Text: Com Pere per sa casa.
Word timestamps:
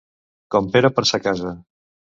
Com 0.55 0.71
Pere 0.77 0.93
per 0.97 1.07
sa 1.11 1.23
casa. 1.29 1.57